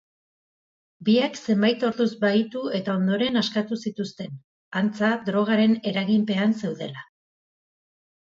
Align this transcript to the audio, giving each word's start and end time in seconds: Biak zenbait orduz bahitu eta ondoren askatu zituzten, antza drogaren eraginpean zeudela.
Biak 1.09 1.35
zenbait 1.41 1.83
orduz 1.89 2.07
bahitu 2.23 2.61
eta 2.79 2.95
ondoren 3.01 3.37
askatu 3.43 3.77
zituzten, 3.89 4.33
antza 4.83 5.11
drogaren 5.29 5.77
eraginpean 5.93 6.57
zeudela. 6.65 7.07